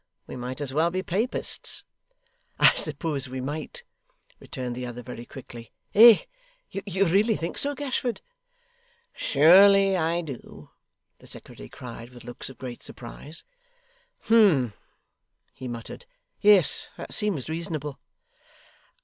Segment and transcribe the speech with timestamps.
[0.25, 1.83] We might as well be Papists.'
[2.59, 3.83] 'I suppose we might,'
[4.39, 5.71] returned the other, very quickly.
[5.93, 6.23] 'Eh?
[6.71, 8.19] You really think so, Gashford?'
[9.13, 10.71] 'Surely I do,'
[11.19, 13.43] the secretary cried, with looks of great surprise.
[14.21, 14.73] 'Humph!'
[15.53, 16.07] he muttered.
[16.41, 17.99] 'Yes, that seems reasonable.